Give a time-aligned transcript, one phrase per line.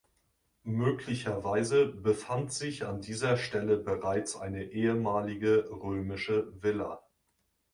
[0.63, 7.03] Möglicherweise befand sich an dieser Stelle bereits eine ehemalige römische Villa.